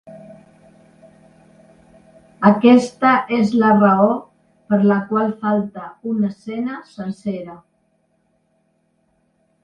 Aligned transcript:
Aquesta 2.47 3.11
és 3.39 3.51
la 3.63 3.69
raó 3.81 4.07
per 4.71 4.79
la 4.93 4.97
qual 5.11 5.29
falta 5.43 5.83
una 6.13 6.31
escena 6.31 6.79
sencera. 6.95 7.59